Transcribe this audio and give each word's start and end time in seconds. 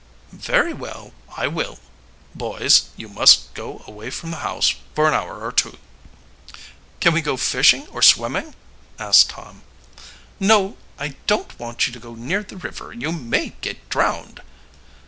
"Very 0.33 0.73
well, 0.73 1.13
I 1.37 1.45
will. 1.47 1.77
Boys, 2.33 2.85
you 2.97 3.07
must 3.07 3.53
go 3.53 3.83
away 3.85 4.09
from 4.09 4.31
the 4.31 4.37
house 4.37 4.73
for 4.95 5.07
an 5.07 5.13
hour 5.13 5.45
or 5.45 5.51
two." 5.51 5.77
"Can 6.99 7.13
we 7.13 7.21
go 7.21 7.37
fishing 7.37 7.85
or 7.89 8.01
swimming?" 8.01 8.55
asked 8.97 9.29
Tom. 9.29 9.61
"No, 10.39 10.75
I 10.97 11.09
don't 11.27 11.59
want 11.59 11.85
you 11.85 11.93
to 11.93 11.99
go 11.99 12.15
near 12.15 12.41
the 12.41 12.57
river, 12.57 12.91
you 12.91 13.11
may 13.11 13.49
get 13.61 13.89
drowned." 13.89 14.41